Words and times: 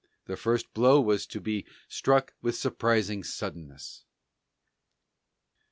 The 0.25 0.35
first 0.35 0.73
blow 0.73 0.99
was 0.99 1.27
to 1.27 1.39
be 1.39 1.63
struck 1.87 2.33
with 2.41 2.55
surprising 2.57 3.23
suddenness. 3.23 4.03